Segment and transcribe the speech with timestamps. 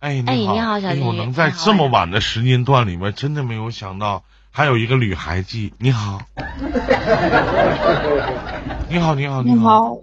[0.00, 5.74] 哎，哎你好，你好小姐哎呦能在这么晚的时间段里面，真的没有想到还有一个女孩记。
[5.78, 6.20] 你好，
[8.88, 9.98] 你好，你好，你好，好，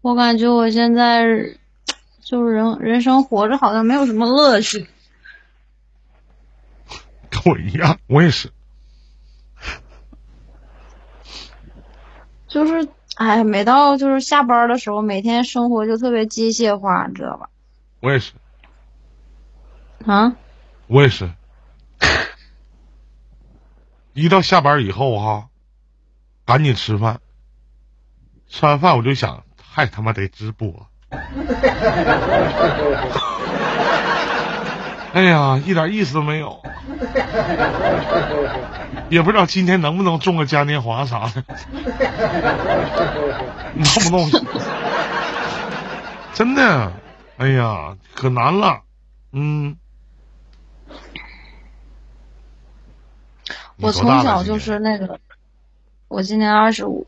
[0.00, 1.24] 我感觉我现在
[2.20, 4.88] 就是人人生活着好像没有什么乐趣，
[7.30, 8.50] 跟我一样，我也是。
[12.48, 17.50] 就是哎，每到就是下班的时候，每天生活就特别机械化，你知道吧？
[18.06, 18.30] 我也是，
[20.06, 20.32] 啊，
[20.86, 21.28] 我也是。
[24.14, 25.48] 一到下班以后哈，
[26.44, 27.18] 赶紧吃饭，
[28.48, 29.42] 吃完饭我就想，
[29.72, 30.86] 还他妈得直播。
[35.12, 36.62] 哎呀，一点意思都没有，
[39.08, 41.42] 也不知道今天能不能中个嘉年华啥的，
[43.74, 44.30] 弄不弄？
[46.34, 46.92] 真的，
[47.38, 48.82] 哎呀，可难了，
[49.32, 49.76] 嗯。
[53.78, 55.20] 我从小就是那个，
[56.08, 57.06] 我今年二十五，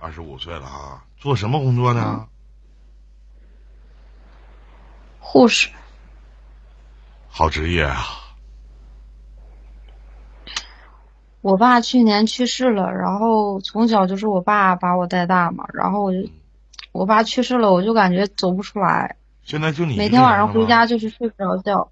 [0.00, 2.28] 二十五岁了啊，做什么工作呢？
[5.18, 5.70] 护士。
[7.28, 8.04] 好职业啊！
[11.40, 16.28] 我爸去年去世了，然后从小就是我爸把我带大嘛，然后我就，
[16.92, 19.16] 我爸去世了，我就感觉走不出来，
[19.50, 21.90] 现在就你每天晚上回家就是睡不着觉，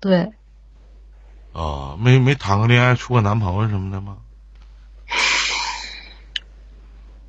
[0.00, 0.30] 对，
[1.54, 4.18] 啊，没没谈过恋爱，处过男朋友什么的吗？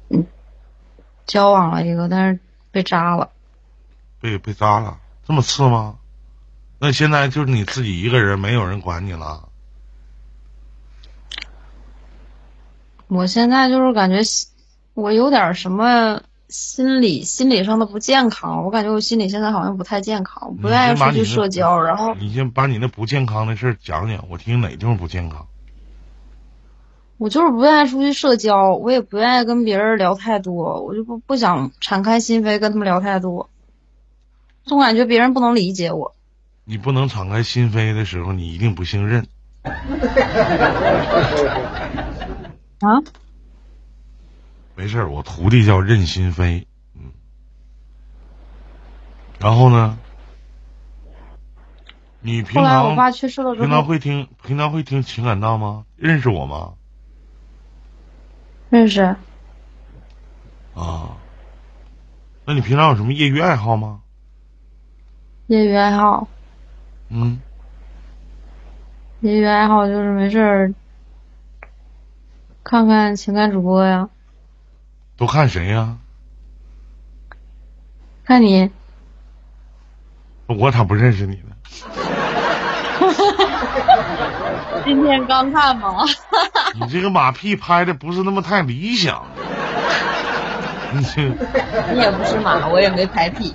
[0.09, 0.27] 嗯
[1.25, 2.38] 交往了一个，但是
[2.69, 3.31] 被扎了。
[4.19, 5.97] 被被扎了，这么次吗？
[6.77, 9.47] 那现在就是你自己一个人，没有人管你了。
[13.08, 14.17] 我现在就是感觉
[14.95, 16.22] 我有点什么
[16.52, 25.48] 心理心理上的不健康，我感觉我心理现在好像不太健康，我不愿意出去社交，然后你先把你那不健康的事讲讲，我听哪地方不健康？
[27.18, 33.50] 我就是不愿意出去社交，我也不愿意跟别人聊太多，我就不不想敞开心扉跟他们聊太多，
[34.66, 36.16] 总感觉别人不能理解我。
[36.66, 39.26] 你不能敞开心扉的时候，你一定不信任。
[42.80, 43.00] 啊？
[44.81, 46.65] 没事儿，我徒弟叫任心飞，
[46.95, 47.11] 嗯。
[49.39, 49.95] 然后呢？
[52.21, 55.86] 你平常我常爸去世了之平常，会听平常会听情感道吗？
[55.97, 56.73] 认识我吗？
[58.71, 59.03] 认识
[60.73, 61.15] 啊。
[62.45, 64.02] 那你平常有什么业余爱好吗？
[65.45, 66.27] 业余爱好，
[67.09, 67.39] 嗯，
[69.19, 70.73] 业余爱好就是没事儿
[72.63, 74.09] 看看情感主播呀，
[75.21, 75.98] 都看谁呀、
[78.26, 78.71] 看你。
[80.48, 81.55] 我咋不认识你呢？
[84.83, 86.04] 今天刚看吗？
[86.73, 89.23] 你这个马屁拍的不是那么太理想。
[90.92, 91.21] 你这，
[91.93, 93.54] 你也不是马，我也没拍屁。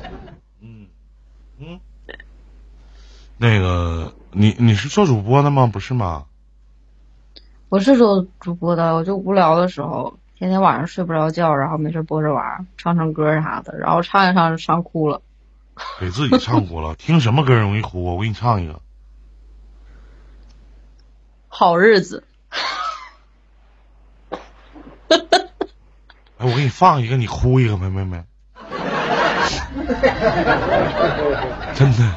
[0.60, 0.86] 嗯
[1.58, 1.80] 嗯，
[3.38, 5.66] 那个，你你是做主播的吗？
[5.66, 6.26] 不是吗？
[7.68, 15.22] 我是做主播的，我就无聊的时候，天天晚上睡不着觉，然后没事播着玩儿，唱唱歌啥的，然后唱一唱就唱哭了。
[15.98, 16.94] 给自己唱哭了。
[17.00, 18.12] 听什么歌容易哭啊？
[18.12, 18.80] 我给你唱一个。
[21.48, 22.22] 好日子，
[24.28, 24.38] 哎，
[26.36, 28.22] 我给你放一个，你哭一个，没没没。
[31.74, 32.12] 真的。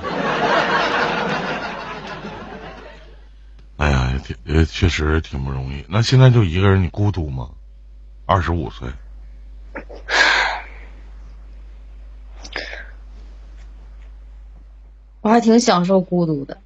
[3.78, 4.12] 哎呀，
[4.46, 5.86] 也也，确实挺不容易。
[5.88, 7.52] 那现在就一个人，你孤独吗？
[8.30, 8.88] 二十五岁，
[15.22, 16.60] 我还挺享受孤独的。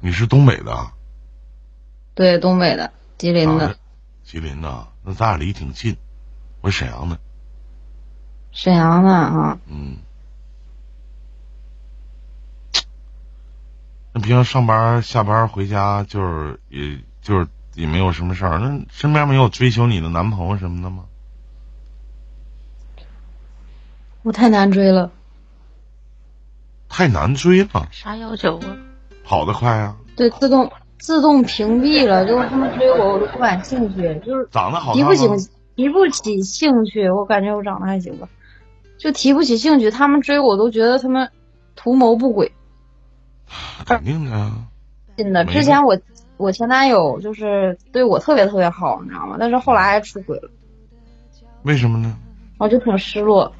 [0.00, 0.92] 你是东北的啊？
[2.14, 3.78] 对，东北的，吉林的
[4.22, 5.96] 吉林的啊，那咱俩离挺近。
[6.60, 7.18] 我是沈阳的，
[8.50, 9.58] 沈阳的啊。
[9.64, 9.96] 嗯。
[14.12, 21.04] 那平常上班下班回家就是也就是也没有什么事儿，那身边没有追求你的男朋友什么的吗？
[24.22, 25.10] 我太难追了，
[26.88, 28.76] 太难追了，啥要求啊？
[29.24, 35.26] 跑得快啊，对，自动自动屏蔽了，就是他们追我，我都不感兴趣，就是长得好提不起？
[35.74, 37.08] 提不起兴趣。
[37.08, 38.28] 我感觉我长得还行吧，
[38.98, 39.90] 就提不起兴趣。
[39.90, 41.30] 他们追我都觉得他们
[41.74, 42.52] 图谋不轨。
[43.86, 44.66] 肯定的啊，
[45.16, 45.98] 真的，之前我
[46.42, 49.36] 我前男友就是对我特别特别好，你知道吗？
[49.38, 50.50] 但是后来出轨了，
[51.62, 52.18] 为什么呢？
[52.58, 53.54] 我就挺失落。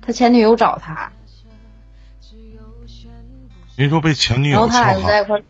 [0.00, 1.12] 他前女友找他，
[3.76, 5.42] 您说被前女然后友撬行，他俩就在一块儿，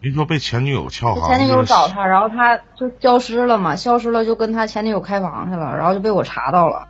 [0.00, 6.88] 您说被前女友撬行，前女友找他，然后他就消失了嘛，消失了就跟他前女友开房去了，然后就被我查到了。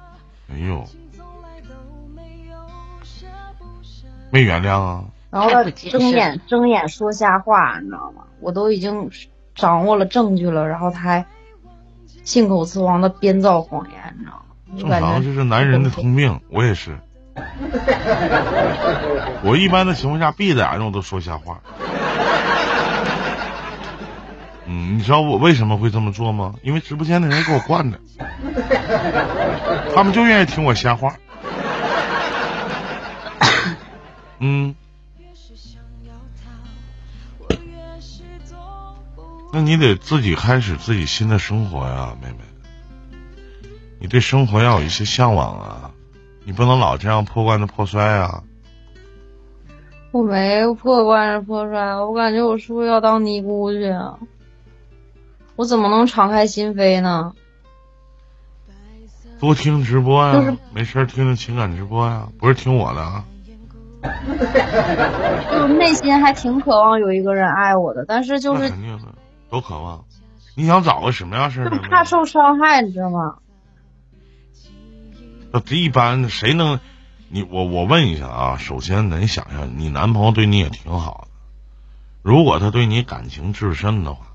[0.53, 0.85] 哎呦，
[4.31, 5.05] 没原谅啊！
[5.31, 8.23] 然后他睁眼睁眼说瞎话，你知道吗？
[8.41, 9.11] 我都已经
[9.55, 11.27] 掌握了证据了，然后他还
[12.25, 15.01] 信口雌黄的编造谎言，你知道吗？
[15.01, 16.99] 正常，这是男人的通病，我也是。
[19.43, 21.61] 我一般的情况下闭着眼睛我都说瞎话。
[24.67, 26.55] 嗯，你知道我为什么会这么做吗？
[26.63, 27.99] 因为直播间的人给我惯的，
[29.95, 31.15] 他们就愿意听我瞎话。
[34.41, 34.75] 嗯，
[39.51, 42.37] 那你得自己开始自己新的生活呀，妹妹。
[43.99, 45.91] 你对生活要有一些向往啊，
[46.45, 48.43] 你不能老这样破罐子破摔啊。
[50.11, 54.19] 我没破罐子破摔，我感觉我是不是要当尼姑去啊？
[55.57, 57.33] 我怎么能敞开心扉呢？
[59.41, 63.25] 多听直播呀，就是没事听听情感直播呀，不是听我的啊。
[65.51, 68.73] 就是内心还挺渴望有一个人爱我的，但是就是
[69.49, 70.05] 多渴望。
[70.55, 73.39] 你想找个什么样式的怕受伤害，你知道吗？
[75.53, 76.81] 那一般谁能？
[77.31, 81.29] 你我我问一下啊，首先咱想想，你男朋友对你也挺好的，
[82.23, 84.27] 如果他对你感情至深的话，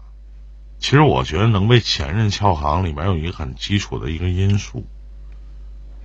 [0.79, 4.85] 其实我觉得能被前任撬行里面有一个很基础的一个因素，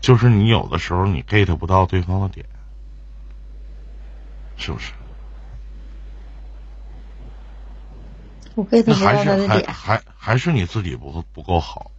[0.01, 2.47] 就是你有的时候你 get 不到对方的点，
[4.57, 4.93] 是不是？
[8.59, 9.73] 我 get 那不到还是还他的点。
[9.73, 11.93] 还还是你自己不不够好。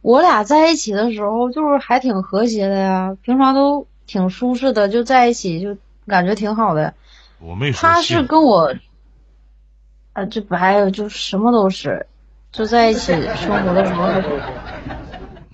[0.00, 5.76] 我俩在一起的时候就是还挺和谐的呀，平常都挺舒适的，就在一起就
[6.06, 6.94] 感觉挺好的。
[7.40, 8.74] 我没说他是跟我，
[10.12, 12.06] 啊，这不还有就什么都是，
[12.52, 14.04] 就在一起生活的时候，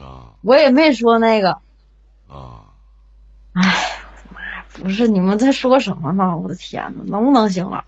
[0.04, 1.52] 啊我也没说那个，
[2.28, 2.70] 啊，
[3.54, 3.62] 哎，
[4.32, 6.36] 妈呀，不是你们在说什么呢？
[6.36, 7.84] 我的天呐，能不能行了？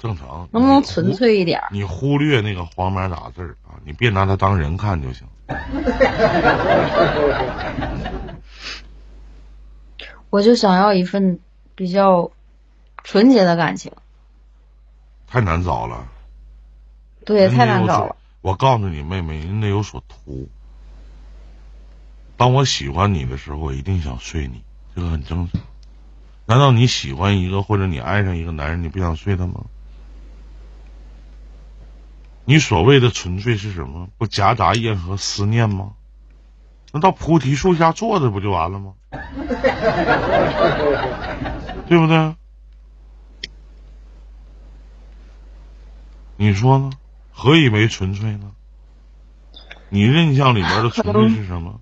[0.00, 0.48] 正常。
[0.50, 1.68] 能不能纯粹一点儿？
[1.70, 5.26] 你忽略那个黄毛打字儿啊，你别拿他当人看就行。
[10.30, 11.40] 我就想要一份
[11.74, 12.30] 比较
[13.02, 13.92] 纯洁的感情，
[15.26, 16.06] 太难找了，
[17.26, 18.16] 对，太难找了。。
[18.40, 20.48] 我告诉你，妹妹，你得有所图。
[22.36, 24.62] 当我喜欢你的时候，我一定想睡你，
[24.94, 25.60] 这个很正常。
[26.46, 29.64] 难道你喜欢一个或者你爱上一个男人，你不想睡他吗？
[32.44, 34.08] 你所谓的纯粹是什么？
[34.18, 35.92] 不夹杂任何思念吗？
[36.92, 38.94] 那到菩提树下坐着不就完了吗？
[41.86, 42.34] 对不对？
[46.36, 46.90] 你说呢？
[47.30, 48.50] 何以为纯粹呢？
[49.88, 51.80] 你印象里面的纯粹是什么？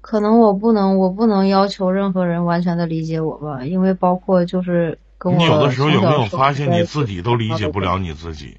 [0.00, 8.56] 可能我不能，我不能要求任何人完全的理解我吧，因为包括就是跟我你有的时候有没有发现你自己都理解不了你自己？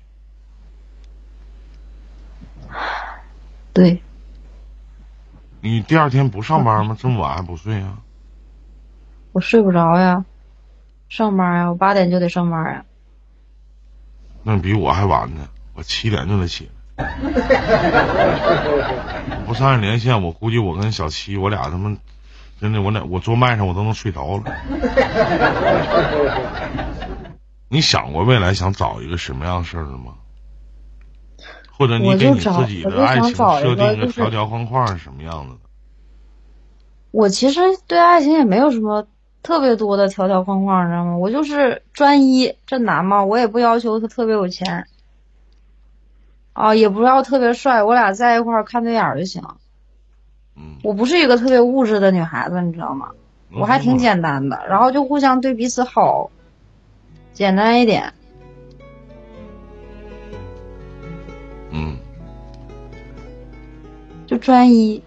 [3.74, 4.02] 对，
[5.62, 6.98] 你第二天不上班吗？
[7.00, 8.00] 这么晚还不睡啊？
[9.32, 10.26] 我睡不着呀，
[11.08, 12.84] 上班呀，我八点就得上班呀。
[14.42, 16.72] 那比我还晚呢，我七点就得起来。
[19.46, 21.96] 不上上连线，我估计我跟小七，我俩他妈
[22.60, 24.44] 真的，我俩我坐麦上我都能睡着了。
[27.70, 30.14] 你想过未来想找一个什么样事儿的吗？
[31.80, 35.60] 或者你给你我就找自己我就想的爱情找一设定个条条框框是什么样子的？
[37.12, 39.08] 我其实对爱情也没有什么
[39.42, 41.16] 特别多的条条框框，你知道吗？
[41.16, 43.24] 我就是专一，这难吗？
[43.24, 44.88] 我也不要求他特别有钱，
[46.52, 49.42] 啊，也不要特别帅，我俩在一块儿看对眼儿就行。
[50.58, 53.12] 嗯，我不是一个特别物质的女孩子，你知道吗？
[53.54, 56.30] 我还挺简单的，然后就互相对彼此好，
[57.32, 58.14] 简单一点。
[64.40, 65.04] 专一，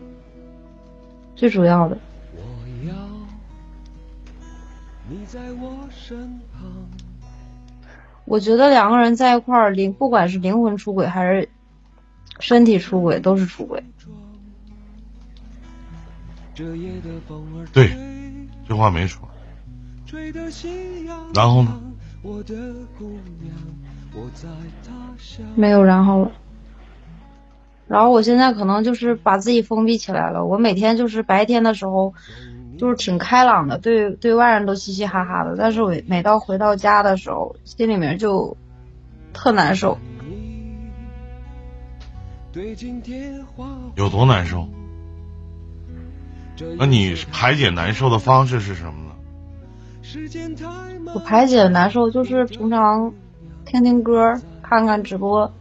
[1.34, 1.98] 最主要的。
[2.34, 2.42] 我
[2.86, 2.94] 要
[5.08, 6.62] 你在我身旁，
[8.24, 11.48] 我觉得两个人在一块儿，灵不管是灵魂出轨还是
[12.40, 13.82] 身体出轨，都是出轨。
[17.72, 17.96] 对
[18.68, 19.28] 这话没说。
[20.06, 21.80] 吹得心痒然后呢？
[22.22, 22.54] 我的
[22.98, 23.54] 姑娘，
[24.14, 24.46] 我在
[24.86, 25.44] 他乡。
[25.56, 26.32] 没有然后了。
[27.92, 30.46] 然后我现在可能就是把自己封闭起来了。
[30.46, 32.14] 我每天就是白天的时候，
[32.78, 35.56] 就是挺开朗的，对对外人都嘻嘻哈哈的。
[35.58, 38.56] 但是我每到回到家的时候，心里面就
[39.34, 39.98] 特难受。
[43.96, 44.66] 有多难受？
[46.78, 49.12] 那你排解难受的方式是什么呢？
[51.14, 53.12] 我排解难受就是平常
[53.66, 55.52] 听听歌，看看直播，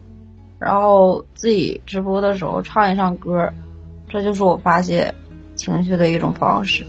[0.62, 3.52] 然后自己直播的时候唱一唱歌，
[4.08, 5.16] 这就是我发泄
[5.56, 6.86] 情绪的一种方式。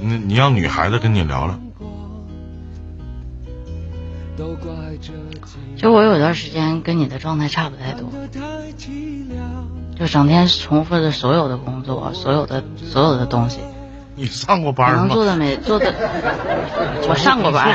[0.00, 1.58] 你你让女孩子跟你聊聊。
[5.76, 8.08] 就我有段时间跟你的状态差不太多，
[9.98, 13.58] 就整天重复着所有的工作，所有的所有的东西。
[14.14, 14.98] 你上过班吗？
[15.00, 15.92] 能做的没做的，
[17.08, 17.74] 我上过班。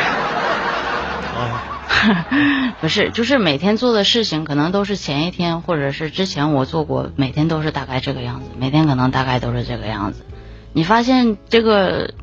[2.82, 10.26] 不是，就是每天做的事情，可能都是前一天或者是之前我做过，每天都是大概这个样子，每天可能大概都是这个样子。
[10.74, 12.14] 你发现这个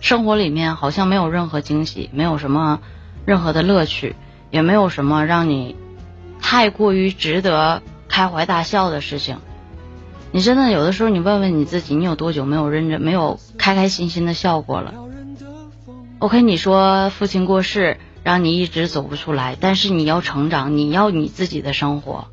[0.00, 2.80] 生活里面好像没有任何惊喜，没有什么
[3.24, 4.16] 任何的乐趣，
[4.50, 5.76] 也没有什么让你
[6.40, 9.38] 太过于值得开怀大笑的事情。
[10.32, 14.94] 你真的有的时候，你问问你自己，你有多久没有认真、没有开开心心的笑过了
[16.20, 17.98] ？OK，你说父亲过世。
[18.22, 22.28] 让你一直走不出来，但是你要成长，你要你自己的生活。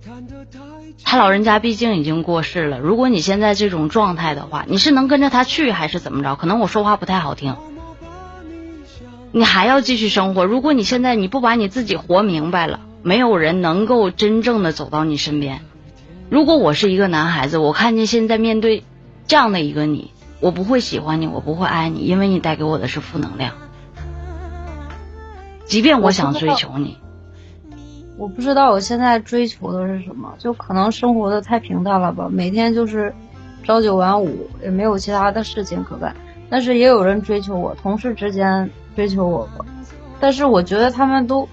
[1.04, 6.36] 他老人家毕竟已经过世了，如果你现在这种状态的话，你是能跟着他去还是怎么着？
[6.36, 7.56] 可能我说话不太好听。
[9.32, 10.46] 你还要继续生活。
[10.46, 15.62] 如果你现在你不把你自己活明白了，没有人能够真正的走到你身边。
[16.30, 18.84] 如果我是一个男孩子，我看见现在面对
[19.28, 23.54] 这样的一个你，我不会喜欢你，我不会爱你，因为你带给我的是负能量。
[25.68, 26.98] 即便我想追求你，
[28.18, 33.14] 我不知道我现在追求的是什么，就可能生活的太平淡了吧，每天就是
[33.64, 36.16] 朝九晚五，也没有其他的事情可干。
[36.50, 39.48] 但是也有人追求我，同事之间追求我，
[40.22, 41.48] 但是我觉得他们都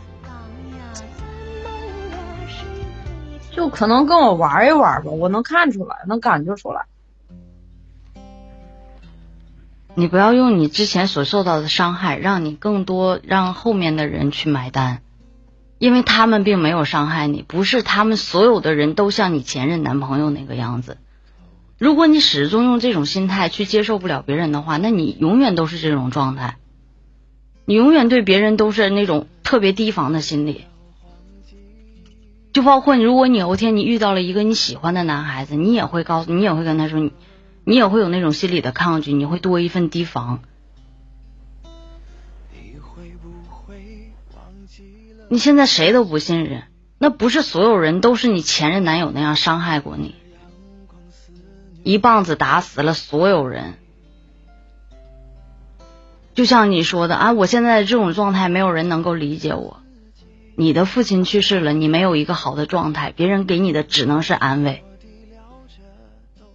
[3.51, 6.87] 就可能跟我玩一玩吧，我能看出来，能感觉出来。
[9.97, 15.03] 你不要用你之前所受到的伤害，让你更多让后面的人去买单，
[15.79, 20.99] 因为他们并没有伤害你，不是他们所有的人都像你前任男朋友那个样子。
[21.79, 26.57] 如果你始终用这种心态去接受不了别人的话，那你永远都是这种状态，
[27.65, 30.65] 你永远对别人都是那种特别提防的心理。
[32.53, 37.13] 就包括你，如果你有一天你遇到了一个你喜欢的男孩子，你也会告诉你，也会跟他说你。
[37.65, 40.41] 你也会有那种心理的抗拒，你会多一份提防。
[45.31, 46.65] 你现在谁都不信任，
[46.99, 50.15] 那不是所有人都是你前任男友那样伤害过你，
[51.83, 53.75] 一棒子打死了所有人。
[56.35, 59.81] 就像你说的啊，我现在这种状态，没有人能够理解我。
[60.57, 64.85] 你的父亲去世了，你没有一个好的状态，别人给你的只能是安慰。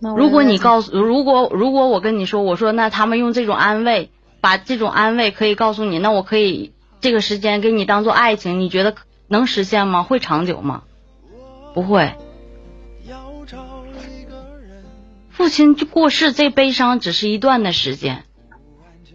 [0.01, 8.95] 如果你告诉，如果如果我跟你说，我说那他们用这种安慰，把这种安慰可以告诉你，那我可以这个时间给你当做爱情，你觉得
[9.27, 10.03] 能实现吗？
[10.03, 10.83] 会长久吗？
[11.73, 12.13] 不会。
[15.29, 18.23] 父亲就过世，这悲伤只是一段的时间，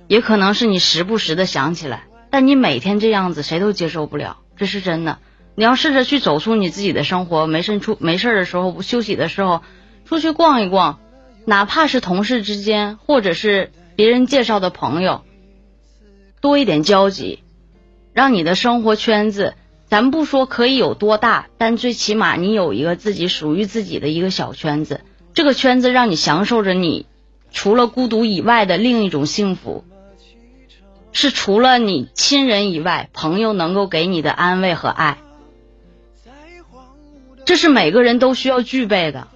[0.06, 5.18] 也可能是你时不时的想起来，但你每天这样子，谁都接受不了，这是真的。
[5.54, 9.62] 你要试着去走出你自己的生活，没事出没事的时候，休息的时候。
[10.04, 11.00] 出去逛一逛，
[11.44, 15.23] 哪怕是同事之间，或者是别人介绍的朋友，
[16.40, 17.42] 多一点交集，
[18.12, 19.54] 让你的生活圈子，
[19.87, 25.00] 咱不说可以有多大，但最起码你有一个自己属于自己的一个小圈子，
[25.32, 27.06] 这个圈子让你享受着你
[27.50, 29.84] 除了孤独以外的另一种幸福，
[31.12, 35.18] 是除了你亲人以外，朋友能够给你的安慰和爱，
[37.44, 39.28] 这是每个人都需要具备的。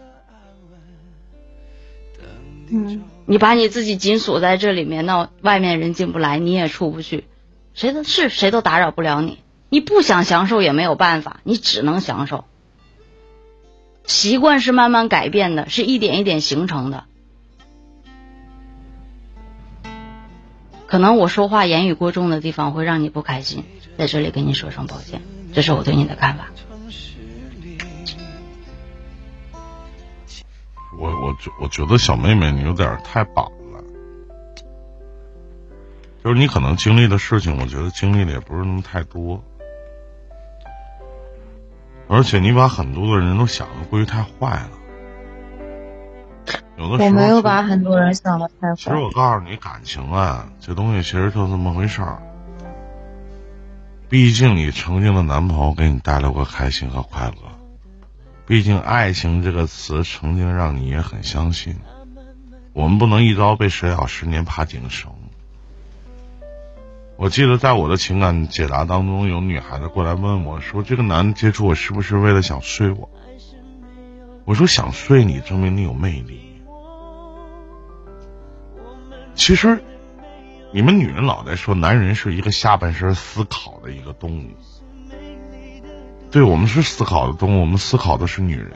[2.71, 7.25] 嗯，你把你自己紧锁在这里面，那外面人进不来，你也出不去，
[7.75, 9.39] 谁都是谁都打扰不了你。
[9.71, 12.45] 你不想享受也没有办法，你只能享受。
[14.05, 17.05] 习惯是慢慢改变的，是一点一点形成的。
[20.87, 23.65] 可能我说话言语过重的地方会让你不开心，
[23.99, 25.21] 在这里跟你说声抱歉，
[25.53, 26.49] 这是我对你的看法。
[30.99, 33.83] 我我觉我觉得小妹妹你有点太板了，
[36.25, 39.43] 就是你可能经历的事情，我觉得经历的也不是那么太多，
[42.09, 44.71] 而且你把很多的人都想的过于太坏了。
[46.77, 48.97] 有的时候我没有把很多人想的太其实。
[48.97, 52.23] 我告诉你，感情啊，这东西其实就这么回事儿。
[54.09, 57.58] 毕竟你曾经的男朋友给你带来过开心和快乐，
[58.49, 61.77] 毕竟爱情这个词曾经让你也很相信。
[62.73, 65.13] 我们不能一朝被蛇咬，十年怕井绳。
[67.19, 73.11] 我记得在我的情感解答当中，有女孩子过来问我说：“这个男的接触我是不是为了想睡我？”
[74.47, 76.63] 我说：“想睡你，证明你有魅力。”
[79.37, 79.85] 其实，
[80.73, 84.53] 你们女人老在说男人是一个下半身思考的一个动物，
[86.31, 88.73] 对我们是思考的动物，我们思考的是女人。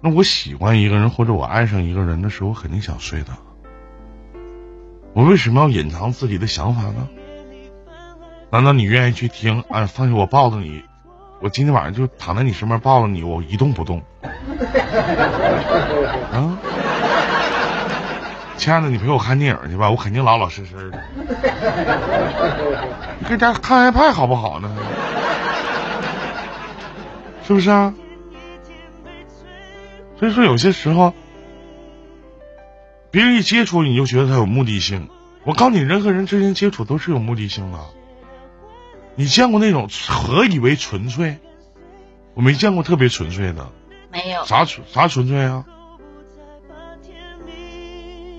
[0.00, 3.28] 那我喜欢一个人或者我爱上一个人的时候，我肯定想睡的。
[5.12, 7.06] 我为什么要隐藏自己的想法呢？
[8.50, 9.62] 难道你愿意去听？
[9.68, 10.82] 哎，放下我抱着你，
[11.40, 14.02] 我今天晚上就躺在你身边抱着你，我一动不动。
[16.32, 16.58] 啊，
[18.56, 20.98] 亲爱的，你陪我看电影去吧，我肯定老老实实的。
[23.20, 24.70] 你搁家看 iPad 好不好呢？
[27.46, 27.94] 是不是啊？
[30.18, 31.12] 所以说，有些时候，
[33.10, 35.08] 别人一接触你就觉得他有目的性。
[35.44, 37.78] 我告诉你，人和人之间接触都是有目的性的。
[39.16, 41.38] 你见过那种何以为纯粹？
[42.34, 43.70] 我没见过特别纯粹的，
[44.10, 45.64] 没有，啥纯啥纯粹啊？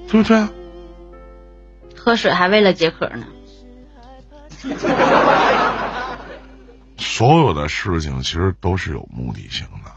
[0.08, 0.48] 对不对？
[1.96, 3.26] 喝水还为了解渴呢。
[7.16, 9.92] 所有的事情其实都是有目的性的。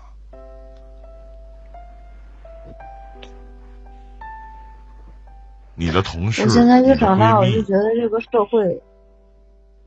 [5.75, 8.83] 你的同事，我现在越长大，我就觉得这个社会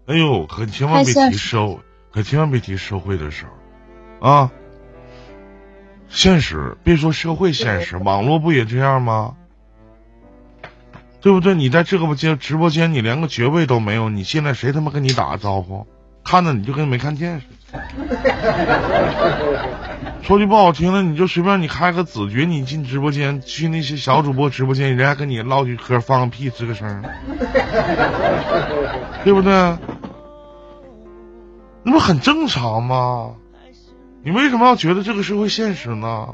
[0.07, 1.77] 哎呦，可千万别提社会，
[2.11, 4.51] 可千万别提社会的事儿，啊，
[6.07, 9.35] 现实，别说社会现实，网络不也这样吗？
[11.21, 11.53] 对不对？
[11.53, 15.85] 你在这个间直播间，你连个爵位都没有，你现在谁他妈跟你打个招呼？
[16.29, 17.79] 看着你就跟没看见似的。
[20.21, 27.03] 说句不好听的，你就随便你开个子爵，你进直播间去那些小主播直播间，人家跟你唠句嗑，放个屁，吱个声，
[29.25, 29.51] 对不对？
[31.81, 33.31] 那不很正常吗？
[34.23, 36.27] 你为什么要觉得这个社会现实呢？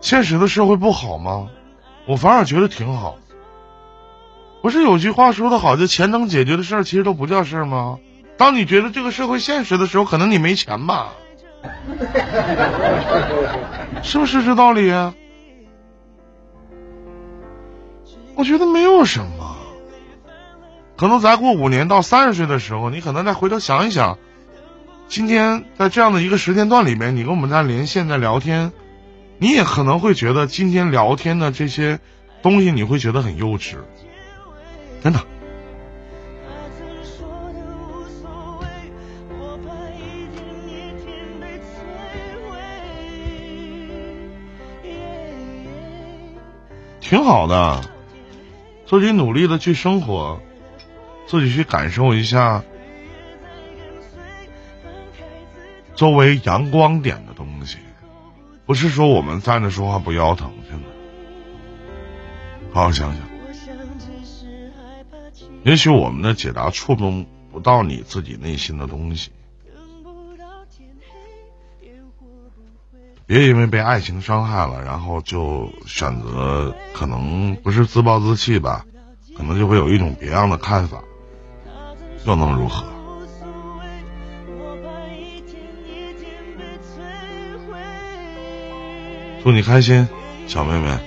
[0.00, 1.48] 现实的社会不好吗？
[2.06, 3.16] 我反而觉得挺好。
[4.62, 7.98] 不是有句话说的好，就钱能解决的事儿，其实都不叫事儿吗？
[8.40, 11.12] 当你觉得这个社会现实的时候，可能你没钱吧？
[14.02, 14.90] 是不是这道理？
[18.34, 19.58] 我觉得没有什么。
[20.96, 24.16] 可能再过五年到三十岁的时候，你可能再回头想一想，
[25.06, 28.72] 今天在这样的一个时间段里面，你跟我们在连线在聊天，
[29.36, 32.00] 你也可能会觉得今天聊天的这些
[32.40, 33.74] 东西，你会觉得很幼稚，
[35.02, 35.20] 真的。
[47.10, 47.82] 挺好的，
[48.86, 50.40] 自己努力的去生活，
[51.26, 52.62] 自己去感受一下
[55.96, 57.78] 周围阳光点的东西，
[58.64, 60.88] 不是说我们站着说话不腰疼，真的。
[62.72, 63.22] 好好想想，
[65.64, 69.32] 也许我们的解答触动不到你自己内心的东西。
[73.30, 78.84] 别因为被爱情伤害了，然后就选择可能不是自暴自弃吧，
[79.36, 81.00] 可能就会有一种别样的看法，
[82.24, 82.84] 又能如何？
[89.44, 90.08] 祝你开心，
[90.48, 90.98] 小妹妹。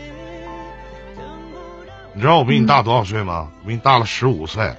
[2.13, 3.49] 你知道我比你大多少岁吗？
[3.63, 4.73] 我比你大了十五岁。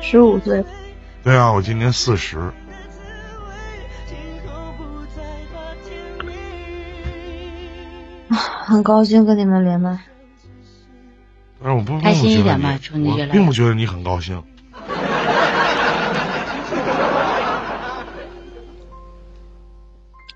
[0.00, 0.64] 十五岁，
[1.22, 2.50] 对啊，我今年四十。
[8.66, 9.96] 很高兴跟你们连麦。
[11.62, 14.42] 但是我不开心一点吧祝你越来越我并不觉得你很高兴。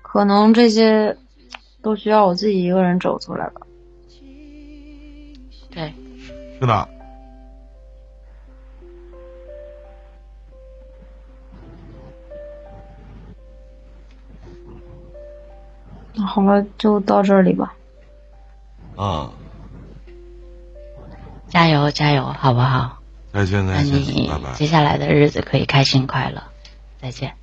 [0.01, 1.17] 可能这些
[1.81, 3.61] 都需要我自己一个人走出来吧。
[5.69, 5.93] 对，
[6.59, 6.89] 是的，
[16.13, 17.73] 那好了，就到这里吧。
[19.03, 19.31] 嗯，
[21.49, 22.99] 加油加油，好不好？
[23.33, 24.53] 再见那再见，你拜拜。
[24.53, 26.43] 接下来的日子可以开心快乐，
[27.01, 27.33] 再见。